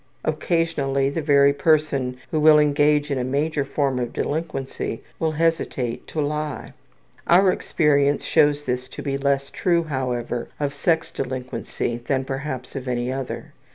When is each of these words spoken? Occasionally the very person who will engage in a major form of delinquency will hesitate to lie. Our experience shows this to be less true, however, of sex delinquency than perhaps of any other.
Occasionally 0.25 1.11
the 1.11 1.21
very 1.21 1.53
person 1.53 2.17
who 2.31 2.39
will 2.39 2.57
engage 2.57 3.11
in 3.11 3.19
a 3.19 3.23
major 3.23 3.63
form 3.63 3.99
of 3.99 4.13
delinquency 4.13 5.03
will 5.19 5.33
hesitate 5.33 6.07
to 6.07 6.19
lie. 6.19 6.73
Our 7.27 7.51
experience 7.51 8.23
shows 8.25 8.63
this 8.63 8.89
to 8.89 9.03
be 9.03 9.19
less 9.19 9.51
true, 9.51 9.83
however, 9.83 10.49
of 10.59 10.73
sex 10.73 11.11
delinquency 11.11 11.97
than 11.97 12.25
perhaps 12.25 12.75
of 12.75 12.87
any 12.87 13.13
other. 13.13 13.53